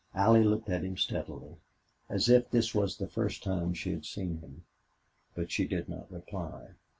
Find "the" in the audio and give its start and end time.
2.97-3.07